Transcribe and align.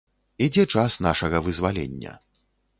Ідзе 0.45 0.63
час 0.77 0.97
нашага 1.07 1.43
вызвалення! 1.51 2.19